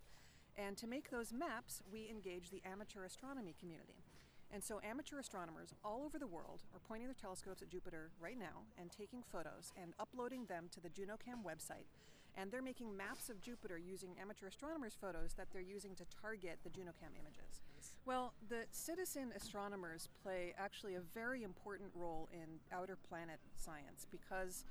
And 0.56 0.76
to 0.76 0.86
make 0.86 1.10
those 1.10 1.32
maps, 1.32 1.82
we 1.90 2.08
engage 2.08 2.50
the 2.50 2.62
amateur 2.64 3.04
astronomy 3.04 3.54
community. 3.58 4.04
And 4.52 4.62
so 4.62 4.80
amateur 4.84 5.18
astronomers 5.18 5.72
all 5.82 6.04
over 6.04 6.18
the 6.18 6.26
world 6.26 6.60
are 6.74 6.80
pointing 6.86 7.08
their 7.08 7.16
telescopes 7.18 7.62
at 7.62 7.70
Jupiter 7.70 8.10
right 8.20 8.38
now 8.38 8.68
and 8.78 8.90
taking 8.90 9.22
photos 9.32 9.72
and 9.80 9.94
uploading 9.98 10.44
them 10.44 10.68
to 10.72 10.80
the 10.80 10.90
JunoCam 10.90 11.42
website. 11.42 11.88
And 12.36 12.50
they're 12.50 12.62
making 12.62 12.96
maps 12.96 13.28
of 13.28 13.40
Jupiter 13.40 13.78
using 13.78 14.16
amateur 14.20 14.46
astronomers' 14.46 14.96
photos 14.98 15.34
that 15.34 15.48
they're 15.52 15.60
using 15.60 15.94
to 15.96 16.04
target 16.20 16.58
the 16.64 16.70
JunoCam 16.70 17.12
images. 17.20 17.60
Well, 18.06 18.32
the 18.48 18.64
citizen 18.70 19.32
astronomers 19.36 20.08
play 20.22 20.54
actually 20.58 20.94
a 20.94 21.00
very 21.14 21.42
important 21.42 21.90
role 21.94 22.28
in 22.32 22.58
outer 22.72 22.96
planet 22.96 23.38
science 23.56 24.06
because 24.10 24.64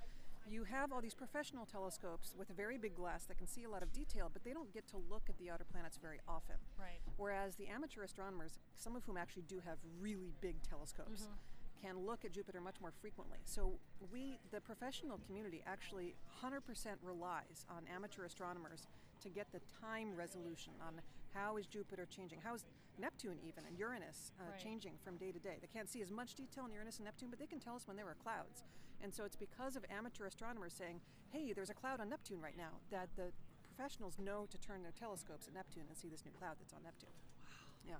you 0.49 0.63
have 0.63 0.91
all 0.91 1.01
these 1.01 1.13
professional 1.13 1.65
telescopes 1.65 2.33
with 2.37 2.49
a 2.49 2.53
very 2.53 2.77
big 2.77 2.95
glass 2.95 3.25
that 3.25 3.37
can 3.37 3.47
see 3.47 3.63
a 3.63 3.69
lot 3.69 3.83
of 3.83 3.93
detail, 3.93 4.29
but 4.31 4.43
they 4.43 4.53
don't 4.53 4.73
get 4.73 4.87
to 4.87 4.97
look 5.09 5.23
at 5.29 5.37
the 5.37 5.49
outer 5.49 5.65
planets 5.71 5.97
very 6.01 6.19
often. 6.27 6.55
Right. 6.79 6.99
Whereas 7.17 7.55
the 7.55 7.67
amateur 7.67 8.03
astronomers, 8.03 8.57
some 8.75 8.95
of 8.95 9.03
whom 9.05 9.17
actually 9.17 9.43
do 9.43 9.61
have 9.65 9.77
really 9.99 10.33
big 10.41 10.61
telescopes, 10.63 11.23
mm-hmm. 11.23 11.33
Can 11.81 12.05
look 12.05 12.23
at 12.25 12.31
Jupiter 12.31 12.61
much 12.61 12.79
more 12.81 12.91
frequently. 13.01 13.37
So 13.45 13.73
we, 14.11 14.37
the 14.51 14.61
professional 14.61 15.19
community, 15.25 15.63
actually 15.65 16.15
100% 16.43 16.59
relies 17.01 17.65
on 17.69 17.83
amateur 17.93 18.25
astronomers 18.25 18.87
to 19.23 19.29
get 19.29 19.51
the 19.51 19.61
time 19.81 20.15
resolution 20.15 20.73
on 20.85 21.01
how 21.33 21.57
is 21.57 21.65
Jupiter 21.65 22.05
changing, 22.05 22.39
how 22.43 22.55
is 22.55 22.65
Neptune 22.99 23.37
even 23.47 23.63
and 23.67 23.77
Uranus 23.77 24.31
uh, 24.39 24.51
Right. 24.51 24.59
changing 24.59 24.93
from 25.03 25.17
day 25.17 25.31
to 25.31 25.39
day. 25.39 25.57
They 25.61 25.67
can't 25.67 25.89
see 25.89 26.01
as 26.01 26.11
much 26.11 26.35
detail 26.35 26.65
in 26.65 26.71
Uranus 26.73 26.97
and 26.97 27.05
Neptune, 27.05 27.29
but 27.29 27.39
they 27.39 27.47
can 27.47 27.59
tell 27.59 27.75
us 27.75 27.87
when 27.87 27.95
there 27.97 28.07
are 28.07 28.17
clouds. 28.21 28.63
And 29.01 29.13
so 29.13 29.23
it's 29.23 29.35
because 29.35 29.75
of 29.75 29.83
amateur 29.89 30.25
astronomers 30.27 30.73
saying, 30.73 31.01
"Hey, 31.31 31.53
there's 31.53 31.69
a 31.71 31.73
cloud 31.73 31.99
on 31.99 32.09
Neptune 32.09 32.41
right 32.41 32.57
now," 32.57 32.77
that 32.91 33.09
the 33.15 33.31
professionals 33.63 34.19
know 34.19 34.45
to 34.51 34.57
turn 34.59 34.83
their 34.83 34.91
telescopes 34.91 35.47
at 35.47 35.53
Neptune 35.53 35.85
and 35.87 35.97
see 35.97 36.09
this 36.09 36.23
new 36.25 36.31
cloud 36.31 36.57
that's 36.59 36.73
on 36.73 36.83
Neptune. 36.83 37.09
Wow. 37.41 37.49
Yeah. 37.87 37.95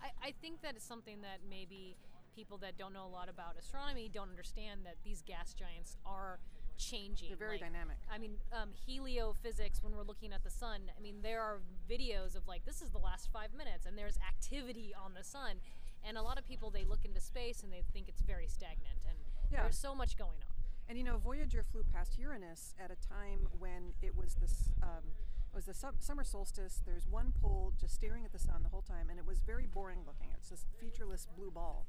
I, 0.00 0.28
I 0.28 0.32
think 0.40 0.62
that 0.62 0.76
it's 0.76 0.84
something 0.86 1.20
that 1.22 1.40
maybe 1.48 1.96
people 2.36 2.58
that 2.58 2.76
don't 2.76 2.92
know 2.92 3.06
a 3.06 3.08
lot 3.08 3.28
about 3.30 3.56
astronomy 3.58 4.10
don't 4.12 4.28
understand 4.28 4.80
that 4.84 4.96
these 5.02 5.22
gas 5.26 5.54
giants 5.54 5.96
are 6.04 6.38
changing. 6.76 7.28
They're 7.28 7.36
very 7.38 7.52
Like, 7.52 7.72
dynamic. 7.72 7.96
I 8.12 8.18
mean, 8.18 8.36
um, 8.52 8.70
heliophysics, 8.86 9.82
when 9.82 9.96
we're 9.96 10.02
looking 10.04 10.32
at 10.34 10.44
the 10.44 10.50
sun, 10.50 10.82
I 10.96 11.00
mean, 11.00 11.22
there 11.22 11.40
are 11.40 11.60
videos 11.90 12.36
of 12.36 12.46
like, 12.46 12.66
this 12.66 12.82
is 12.82 12.90
the 12.90 12.98
last 12.98 13.30
five 13.32 13.54
minutes, 13.56 13.86
and 13.86 13.96
there's 13.96 14.18
activity 14.18 14.92
on 14.94 15.14
the 15.14 15.24
sun. 15.24 15.56
And 16.04 16.18
a 16.18 16.22
lot 16.22 16.38
of 16.38 16.44
people, 16.46 16.70
they 16.70 16.84
look 16.84 17.04
into 17.06 17.20
space 17.20 17.62
and 17.62 17.72
they 17.72 17.82
think 17.94 18.08
it's 18.08 18.20
very 18.20 18.46
stagnant. 18.46 18.98
And 19.08 19.16
Yeah. 19.50 19.62
there's 19.62 19.78
so 19.78 19.94
much 19.94 20.16
going 20.18 20.38
on. 20.42 20.54
And 20.88 20.98
you 20.98 21.02
know, 21.04 21.16
Voyager 21.16 21.64
flew 21.64 21.82
past 21.84 22.18
Uranus 22.18 22.74
at 22.78 22.90
a 22.90 22.96
time 22.96 23.48
when 23.58 23.94
it 24.02 24.14
was 24.14 24.34
this. 24.34 24.68
Um, 24.82 25.02
it 25.50 25.54
was 25.56 25.64
the 25.64 25.74
sum- 25.74 25.96
summer 26.00 26.22
solstice. 26.22 26.82
There's 26.84 27.06
one 27.06 27.32
pole 27.40 27.72
just 27.80 27.94
staring 27.94 28.24
at 28.26 28.32
the 28.32 28.38
sun 28.38 28.62
the 28.62 28.68
whole 28.68 28.82
time, 28.82 29.08
and 29.08 29.18
it 29.18 29.24
was 29.26 29.40
very 29.40 29.66
boring 29.66 30.04
looking. 30.06 30.28
It's 30.36 30.50
this 30.50 30.66
featureless 30.78 31.26
blue 31.34 31.50
ball. 31.50 31.86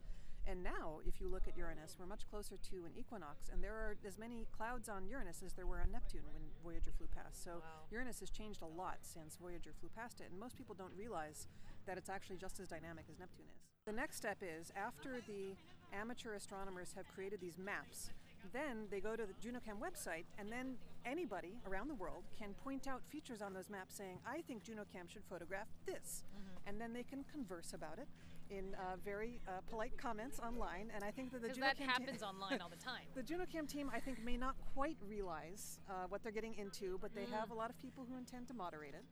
And 0.48 0.64
now, 0.64 1.04
if 1.06 1.20
you 1.20 1.28
look 1.28 1.44
at 1.46 1.58
Uranus, 1.58 1.98
we're 2.00 2.06
much 2.06 2.24
closer 2.32 2.56
to 2.72 2.76
an 2.86 2.96
equinox, 2.98 3.50
and 3.52 3.62
there 3.62 3.74
are 3.74 3.98
as 4.08 4.18
many 4.18 4.48
clouds 4.56 4.88
on 4.88 5.06
Uranus 5.06 5.44
as 5.46 5.52
there 5.52 5.68
were 5.68 5.82
on 5.82 5.92
Neptune 5.92 6.24
when 6.32 6.44
Voyager 6.64 6.92
flew 6.98 7.08
past. 7.14 7.44
So 7.44 7.60
Wow. 7.60 7.84
Uranus 7.92 8.22
has 8.22 8.30
changed 8.30 8.62
a 8.62 8.66
lot 8.66 9.00
since 9.02 9.36
Voyager 9.36 9.74
flew 9.78 9.90
past 9.94 10.22
it, 10.22 10.28
and 10.32 10.40
most 10.40 10.56
people 10.56 10.74
don't 10.74 10.96
realize 10.96 11.48
that 11.86 11.98
it's 11.98 12.10
actually 12.10 12.38
just 12.38 12.62
as 12.62 12.68
dynamic 12.68 13.06
as 13.12 13.20
Neptune 13.20 13.46
is. 13.54 13.68
The 13.86 13.92
next 13.92 14.18
step 14.18 14.38
is 14.42 14.72
after 14.76 15.20
the 15.28 15.56
amateur 15.92 16.34
astronomers 16.34 16.94
have 16.96 17.08
created 17.14 17.42
these 17.42 17.58
maps, 17.58 18.12
then 18.54 18.88
they 18.90 19.02
go 19.02 19.16
to 19.18 19.26
the 19.26 19.34
JunoCam 19.44 19.80
website, 19.80 20.26
and 20.38 20.50
then 20.50 20.76
anybody 21.06 21.60
around 21.68 21.90
the 21.90 21.96
world 21.96 22.24
can 22.38 22.54
point 22.64 22.88
out 22.88 23.02
features 23.10 23.42
on 23.42 23.54
those 23.54 23.70
maps 23.70 23.96
saying, 23.96 24.20
I 24.26 24.42
think 24.42 24.64
JunoCam 24.64 25.10
should 25.10 25.24
photograph 25.30 25.68
this. 25.86 26.24
Mm-hmm. 26.32 26.70
And 26.70 26.82
then 26.82 26.94
they 26.94 27.04
can 27.04 27.26
converse 27.32 27.74
about 27.74 28.00
it 28.00 28.08
in 28.50 28.76
uh, 28.76 28.96
very 29.04 29.40
uh, 29.48 29.52
polite 29.70 29.98
comments 29.98 30.40
online. 30.40 30.92
And 30.96 31.04
I 31.04 31.12
think 31.12 31.32
that 31.32 31.42
the 31.42 31.50
JunoCam 31.50 31.60
that 31.62 31.78
happens 31.80 32.24
online 32.24 32.62
all 32.62 32.70
the 32.70 32.76
time. 32.84 33.04
the 33.16 33.22
JunoCam 33.24 33.68
team, 33.68 33.92
I 33.94 34.00
think, 34.00 34.24
may 34.24 34.38
not 34.38 34.56
quite 34.74 34.98
realize 35.08 35.80
uh, 35.90 36.06
what 36.10 36.24
they're 36.24 36.32
getting 36.32 36.56
into, 36.58 36.98
but 37.02 37.14
they 37.16 37.26
have 37.32 37.52
a 37.52 37.54
lot 37.54 37.70
of 37.70 37.78
people 37.82 38.06
who 38.10 38.18
intend 38.18 38.48
to 38.50 38.54
moderate 38.54 38.94
it. 38.94 39.04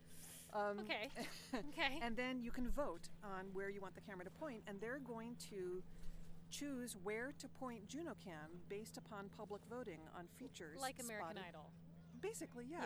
Um, 0.54 0.80
Okay. 0.80 1.10
Okay. 1.56 2.00
and 2.02 2.16
then 2.16 2.42
you 2.42 2.52
can 2.52 2.70
vote 2.70 3.10
on 3.24 3.46
where 3.54 3.70
you 3.70 3.82
want 3.82 3.96
the 3.96 4.02
camera 4.02 4.24
to 4.26 4.32
point, 4.32 4.62
and 4.68 4.80
they're 4.82 5.00
going 5.00 5.36
to 5.52 5.82
choose 6.52 6.96
where 7.04 7.34
to 7.40 7.48
point 7.60 7.88
JunoCam 7.88 8.48
based 8.70 8.98
upon 8.98 9.30
public 9.38 9.62
voting 9.70 10.00
on 10.18 10.26
features. 10.40 10.80
like 10.82 10.96
American 11.00 11.32
spotted- 11.38 11.50
Idol. 11.50 11.70
Basically, 12.22 12.66
yeah. 12.70 12.80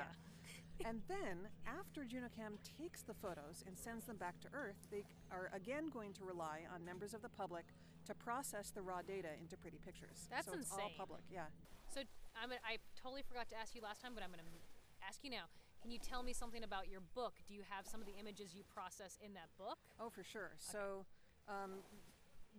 And 0.85 1.01
then, 1.07 1.47
after 1.67 2.01
JunoCam 2.01 2.57
takes 2.77 3.01
the 3.01 3.13
photos 3.13 3.63
and 3.67 3.77
sends 3.77 4.05
them 4.05 4.17
back 4.17 4.39
to 4.41 4.47
Earth, 4.53 4.87
they 4.91 5.03
are 5.31 5.49
again 5.53 5.89
going 5.91 6.13
to 6.13 6.23
rely 6.23 6.61
on 6.73 6.83
members 6.85 7.13
of 7.13 7.21
the 7.21 7.29
public 7.29 7.65
to 8.05 8.13
process 8.15 8.71
the 8.71 8.81
raw 8.81 9.01
data 9.01 9.29
into 9.39 9.57
pretty 9.57 9.79
pictures. 9.83 10.27
That's 10.31 10.47
so 10.47 10.53
it's 10.59 10.71
all 10.71 10.91
public, 10.97 11.21
yeah. 11.31 11.51
So 11.93 12.01
I'm 12.35 12.49
gonna, 12.49 12.61
totally 12.95 13.23
forgot 13.27 13.49
to 13.49 13.55
ask 13.55 13.75
you 13.75 13.81
last 13.81 14.01
time, 14.01 14.11
but 14.13 14.23
I'm 14.23 14.29
going 14.29 14.43
to 14.43 15.05
ask 15.05 15.23
you 15.23 15.29
now. 15.29 15.51
Can 15.81 15.91
you 15.91 15.99
tell 15.99 16.23
me 16.23 16.33
something 16.33 16.63
about 16.63 16.89
your 16.89 17.01
book? 17.15 17.35
Do 17.47 17.53
you 17.53 17.61
have 17.69 17.87
some 17.87 18.01
of 18.01 18.07
the 18.07 18.15
images 18.19 18.53
you 18.53 18.63
process 18.67 19.17
in 19.23 19.33
that 19.33 19.47
book? 19.57 19.79
Oh, 19.99 20.09
for 20.09 20.23
sure. 20.23 20.51
So, 20.57 21.05
um, 21.47 21.79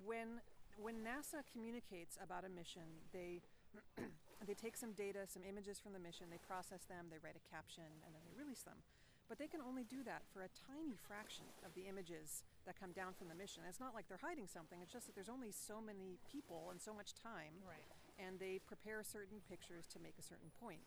when 0.05 0.41
when 0.81 1.05
NASA 1.05 1.45
communicates 1.53 2.17
about 2.23 2.45
a 2.45 2.49
mission, 2.49 3.05
they 3.13 3.43
they 4.49 4.55
take 4.55 4.77
some 4.77 4.93
data, 4.93 5.27
some 5.29 5.43
images 5.45 5.79
from 5.81 5.93
the 5.93 6.01
mission, 6.01 6.27
they 6.31 6.41
process 6.41 6.85
them, 6.89 7.07
they 7.11 7.19
write 7.21 7.37
a 7.37 7.45
caption, 7.53 7.85
and 8.07 8.15
then 8.15 8.23
they 8.25 8.33
release 8.37 8.63
them. 8.63 8.81
But 9.29 9.39
they 9.39 9.47
can 9.47 9.61
only 9.63 9.85
do 9.87 10.03
that 10.09 10.27
for 10.35 10.43
a 10.43 10.51
tiny 10.67 10.99
fraction 11.07 11.47
of 11.63 11.71
the 11.79 11.87
images 11.87 12.43
that 12.67 12.75
come 12.81 12.91
down 12.91 13.15
from 13.15 13.29
the 13.31 13.39
mission. 13.39 13.63
It's 13.69 13.79
not 13.79 13.95
like 13.95 14.09
they're 14.11 14.19
hiding 14.19 14.51
something. 14.51 14.83
It's 14.83 14.91
just 14.91 15.07
that 15.07 15.15
there's 15.15 15.31
only 15.31 15.53
so 15.55 15.79
many 15.79 16.19
people 16.27 16.67
and 16.75 16.81
so 16.83 16.91
much 16.91 17.15
time, 17.15 17.55
Right. 17.63 17.87
and 18.19 18.41
they 18.43 18.59
prepare 18.67 19.05
certain 19.07 19.39
pictures 19.47 19.87
to 19.95 20.03
make 20.03 20.19
a 20.19 20.23
certain 20.27 20.51
point. 20.59 20.83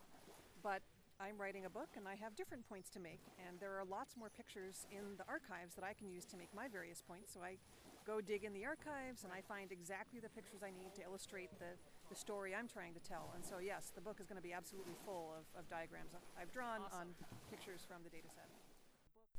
But 0.62 0.84
I'm 1.24 1.40
writing 1.40 1.64
a 1.64 1.70
book 1.72 1.96
and 1.96 2.04
I 2.08 2.16
have 2.20 2.36
different 2.36 2.68
points 2.68 2.90
to 2.92 3.00
make, 3.00 3.22
and 3.48 3.60
there 3.62 3.80
are 3.80 3.86
lots 3.86 4.18
more 4.18 4.30
pictures 4.30 4.88
in 4.92 5.16
the 5.16 5.24
archives 5.30 5.76
that 5.76 5.86
I 5.86 5.94
can 5.94 6.10
use 6.10 6.26
to 6.34 6.36
make 6.36 6.52
my 6.54 6.68
various 6.68 7.00
points. 7.02 7.32
So 7.32 7.40
I 7.40 7.56
go 8.04 8.20
dig 8.20 8.44
in 8.44 8.52
the 8.52 8.66
archives 8.66 9.24
and 9.24 9.32
I 9.32 9.40
find 9.40 9.72
exactly 9.72 10.20
the 10.20 10.28
pictures 10.30 10.60
I 10.64 10.72
need 10.76 10.92
to 11.00 11.04
illustrate 11.08 11.48
the, 11.60 11.80
the 12.14 12.20
story 12.22 12.54
I'm 12.54 12.70
trying 12.70 12.94
to 12.94 13.02
tell. 13.02 13.34
And 13.34 13.42
so, 13.42 13.58
yes, 13.58 13.90
the 13.90 14.02
book 14.06 14.22
is 14.22 14.30
going 14.30 14.38
to 14.38 14.46
be 14.46 14.54
absolutely 14.54 14.94
full 15.02 15.34
of, 15.34 15.50
of 15.58 15.66
diagrams 15.66 16.14
I've 16.38 16.54
drawn 16.54 16.86
Awesome. 16.86 17.18
on 17.18 17.28
pictures 17.50 17.82
from 17.82 18.06
the 18.06 18.14
data 18.14 18.30
set. 18.30 18.46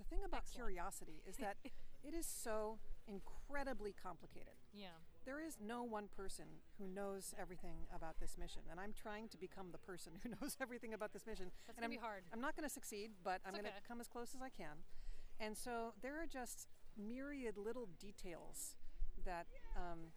The 0.02 0.06
thing 0.10 0.26
about 0.26 0.50
Excellent. 0.50 0.74
curiosity 0.74 1.22
is 1.22 1.38
that 1.38 1.54
it 2.08 2.18
is 2.18 2.26
so 2.26 2.82
incredibly 3.06 3.94
complicated. 3.94 4.58
Yeah. 4.74 4.98
There 5.22 5.38
is 5.38 5.62
no 5.62 5.86
one 5.86 6.10
person 6.10 6.50
who 6.82 6.90
knows 6.90 7.30
everything 7.38 7.86
about 7.94 8.18
this 8.18 8.34
mission, 8.34 8.66
and 8.66 8.82
I'm 8.82 8.92
trying 8.92 9.30
to 9.30 9.38
become 9.38 9.70
the 9.70 9.78
person 9.78 10.18
who 10.26 10.34
knows 10.34 10.58
everything 10.58 10.92
about 10.98 11.14
this 11.14 11.30
mission. 11.30 11.54
That's 11.70 11.78
and 11.78 11.86
gonna 11.86 11.94
I'm, 11.94 12.02
be 12.02 12.02
hard. 12.02 12.26
I'm 12.34 12.42
not 12.42 12.58
going 12.58 12.66
to 12.66 12.74
succeed, 12.74 13.14
but 13.22 13.38
I'm 13.46 13.54
It's 13.54 13.62
going 13.62 13.70
to 13.70 13.86
come 13.86 14.02
as 14.02 14.10
close 14.10 14.34
as 14.34 14.42
I 14.42 14.50
can. 14.50 14.82
And 15.38 15.54
so 15.54 15.94
there 16.02 16.18
are 16.18 16.26
just 16.26 16.66
myriad 16.98 17.54
little 17.54 17.86
details 18.02 18.74
that 19.24 19.46
um, 19.78 20.10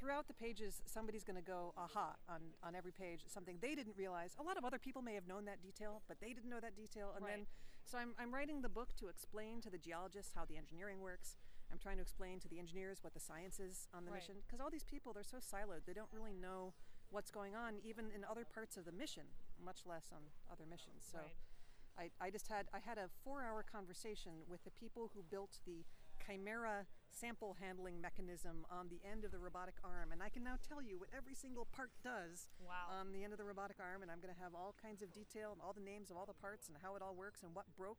throughout 0.00 0.26
the 0.26 0.34
pages, 0.34 0.80
somebody's 0.86 1.22
going 1.24 1.36
to 1.36 1.42
go 1.44 1.74
aha 1.76 2.16
on, 2.28 2.40
on 2.64 2.74
every 2.74 2.90
page, 2.92 3.20
something 3.28 3.58
they 3.60 3.74
didn't 3.74 3.94
realize. 3.96 4.34
A 4.40 4.42
lot 4.42 4.56
of 4.56 4.64
other 4.64 4.78
people 4.78 5.02
may 5.02 5.14
have 5.14 5.28
known 5.28 5.44
that 5.44 5.62
detail, 5.62 6.00
but 6.08 6.18
they 6.20 6.32
didn't 6.32 6.48
know 6.48 6.60
that 6.60 6.74
detail. 6.74 7.12
And 7.14 7.24
Right. 7.24 7.36
then, 7.36 7.46
so 7.84 7.98
I'm, 7.98 8.14
I'm 8.18 8.32
writing 8.32 8.62
the 8.62 8.68
book 8.68 8.96
to 8.96 9.08
explain 9.08 9.60
to 9.60 9.70
the 9.70 9.78
geologists 9.78 10.32
how 10.34 10.44
the 10.46 10.56
engineering 10.56 11.00
works. 11.00 11.36
I'm 11.70 11.78
trying 11.78 11.96
to 11.96 12.02
explain 12.02 12.40
to 12.40 12.48
the 12.48 12.58
engineers 12.58 12.98
what 13.04 13.14
the 13.14 13.20
science 13.20 13.60
is 13.60 13.86
on 13.94 14.04
the 14.04 14.10
Right. 14.10 14.20
mission. 14.20 14.36
Because 14.46 14.60
all 14.60 14.70
these 14.70 14.84
people, 14.84 15.12
they're 15.12 15.22
so 15.22 15.38
siloed, 15.38 15.84
they 15.86 15.92
don't 15.92 16.10
really 16.12 16.32
know 16.34 16.72
what's 17.10 17.30
going 17.30 17.54
on, 17.54 17.74
even 17.84 18.10
in 18.14 18.24
other 18.24 18.44
parts 18.44 18.76
of 18.76 18.84
the 18.86 18.92
mission, 18.92 19.24
much 19.62 19.84
less 19.84 20.10
on 20.12 20.22
other 20.50 20.64
missions. 20.64 21.04
So 21.10 21.18
Right. 21.18 22.10
I, 22.20 22.26
I 22.26 22.30
just 22.30 22.48
had 22.48 22.66
I 22.72 22.78
had 22.78 22.96
a 22.98 23.08
four 23.24 23.42
hour 23.42 23.62
conversation 23.62 24.32
with 24.48 24.64
the 24.64 24.70
people 24.70 25.10
who 25.14 25.22
built 25.22 25.58
the 25.66 25.84
CHIMRA 26.20 26.86
sample 27.10 27.56
handling 27.60 28.00
mechanism 28.00 28.64
on 28.70 28.88
the 28.88 29.00
end 29.02 29.24
of 29.24 29.30
the 29.32 29.38
robotic 29.38 29.74
arm, 29.82 30.12
and 30.12 30.22
I 30.22 30.28
can 30.28 30.44
now 30.44 30.56
tell 30.62 30.80
you 30.80 30.98
what 30.98 31.08
every 31.16 31.34
single 31.34 31.66
part 31.66 31.90
does 32.04 32.48
Wow. 32.62 32.86
on 33.00 33.12
the 33.12 33.24
end 33.24 33.32
of 33.32 33.38
the 33.38 33.44
robotic 33.44 33.80
arm, 33.80 34.02
and 34.02 34.10
I'm 34.10 34.20
going 34.20 34.32
to 34.34 34.40
have 34.40 34.54
all 34.54 34.74
kinds 34.80 35.02
of 35.02 35.10
detail 35.12 35.52
and 35.52 35.60
all 35.60 35.72
the 35.72 35.82
names 35.84 36.10
of 36.10 36.16
all 36.16 36.26
the 36.26 36.38
parts 36.38 36.68
and 36.68 36.76
how 36.80 36.94
it 36.94 37.02
all 37.02 37.14
works 37.14 37.42
and 37.42 37.54
what 37.54 37.66
broke 37.76 37.98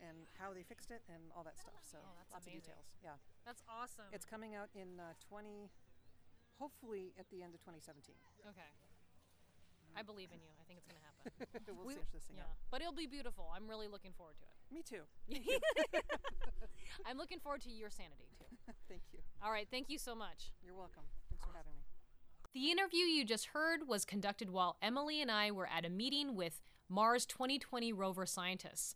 and 0.00 0.26
how 0.38 0.52
they 0.54 0.62
fixed 0.62 0.90
it 0.90 1.02
and 1.08 1.30
all 1.36 1.42
that 1.44 1.58
stuff. 1.58 1.82
So 1.82 1.98
Oh, 1.98 2.14
that's 2.18 2.30
lots 2.32 2.46
amazing. 2.46 2.72
of 2.72 2.82
details. 2.84 2.86
Yeah, 3.02 3.16
That's 3.44 3.62
awesome. 3.68 4.06
it's 4.12 4.24
coming 4.26 4.54
out 4.54 4.70
in 4.74 4.98
uh, 5.00 5.14
20, 5.28 5.70
hopefully 6.58 7.12
at 7.18 7.26
the 7.30 7.42
end 7.42 7.54
of 7.54 7.60
2017. 7.62 8.14
okay. 8.48 8.70
I 9.96 10.02
believe 10.02 10.28
in 10.32 10.40
you. 10.40 10.50
I 10.60 10.64
think 10.66 10.78
it's 10.78 10.86
going 10.86 10.98
to 10.98 11.06
happen. 11.06 11.64
we'll 11.76 11.86
We- 11.86 11.94
finish 11.94 12.10
this 12.12 12.24
thing 12.24 12.36
yeah. 12.38 12.44
up. 12.50 12.56
But 12.70 12.80
it'll 12.80 12.92
be 12.94 13.06
beautiful. 13.06 13.50
I'm 13.54 13.68
really 13.68 13.88
looking 13.88 14.12
forward 14.12 14.36
to 14.38 14.44
it. 14.44 14.54
Me 14.74 14.82
too. 14.82 15.04
I'm 17.06 17.18
looking 17.18 17.38
forward 17.38 17.60
to 17.62 17.70
your 17.70 17.90
sanity 17.90 18.28
too. 18.38 18.56
Thank 18.88 19.02
you. 19.12 19.20
All 19.44 19.52
right. 19.52 19.66
Thank 19.70 19.88
you 19.88 19.98
so 19.98 20.14
much. 20.14 20.50
You're 20.64 20.74
welcome. 20.74 21.04
Thanks 21.30 21.44
for 21.44 21.56
having 21.56 21.72
me. 21.76 21.84
The 22.54 22.70
interview 22.70 23.04
you 23.04 23.24
just 23.24 23.46
heard 23.46 23.88
was 23.88 24.04
conducted 24.04 24.50
while 24.50 24.76
Emily 24.80 25.20
and 25.20 25.30
I 25.30 25.50
were 25.50 25.68
at 25.68 25.84
a 25.84 25.90
meeting 25.90 26.36
with 26.36 26.62
Mars 26.88 27.26
2020 27.26 27.92
rover 27.92 28.26
scientists. 28.26 28.94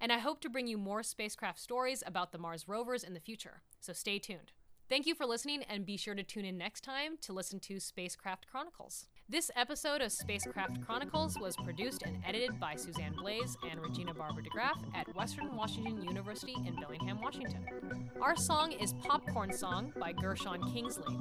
And 0.00 0.12
I 0.12 0.18
hope 0.18 0.40
to 0.42 0.48
bring 0.50 0.66
you 0.68 0.78
more 0.78 1.02
spacecraft 1.02 1.58
stories 1.58 2.02
about 2.06 2.32
the 2.32 2.38
Mars 2.38 2.68
rovers 2.68 3.02
in 3.02 3.14
the 3.14 3.20
future, 3.20 3.62
so 3.80 3.92
stay 3.92 4.18
tuned. 4.20 4.52
Thank 4.88 5.06
you 5.06 5.14
for 5.14 5.26
listening, 5.26 5.64
and 5.64 5.84
be 5.84 5.96
sure 5.96 6.14
to 6.14 6.22
tune 6.22 6.44
in 6.44 6.56
next 6.56 6.82
time 6.82 7.18
to 7.22 7.32
listen 7.32 7.58
to 7.60 7.80
Spacecraft 7.80 8.46
Chronicles. 8.46 9.08
This 9.30 9.50
episode 9.56 10.00
of 10.00 10.10
Spacecraft 10.10 10.80
Chronicles 10.80 11.38
was 11.38 11.54
produced 11.56 12.02
and 12.02 12.16
edited 12.26 12.58
by 12.58 12.76
Suzanne 12.76 13.12
Blaze 13.12 13.58
and 13.70 13.78
Regina 13.78 14.14
Barber 14.14 14.40
DeGraff 14.40 14.82
at 14.94 15.14
Western 15.14 15.54
Washington 15.54 16.02
University 16.02 16.54
in 16.66 16.74
Bellingham, 16.76 17.20
Washington. 17.20 18.08
Our 18.22 18.34
song 18.36 18.72
is 18.72 18.94
Popcorn 18.94 19.52
Song 19.52 19.92
by 20.00 20.12
Gershon 20.12 20.72
Kingsley. 20.72 21.14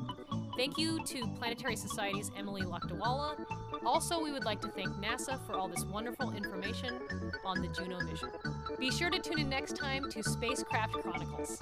Thank 0.55 0.77
you 0.77 1.03
to 1.03 1.27
Planetary 1.37 1.75
Society's 1.75 2.31
Emily 2.37 2.61
Lakdawalla. 2.61 3.35
Also, 3.85 4.23
we 4.23 4.31
would 4.31 4.45
like 4.45 4.61
to 4.61 4.69
thank 4.69 4.87
NASA 4.91 5.45
for 5.45 5.55
all 5.55 5.67
this 5.67 5.83
wonderful 5.83 6.31
information 6.31 7.01
on 7.43 7.61
the 7.61 7.67
Juno 7.67 7.99
mission. 7.99 8.29
Be 8.79 8.89
sure 8.89 9.09
to 9.09 9.19
tune 9.19 9.39
in 9.39 9.49
next 9.49 9.75
time 9.75 10.09
to 10.11 10.23
Spacecraft 10.23 10.93
Chronicles. 10.93 11.59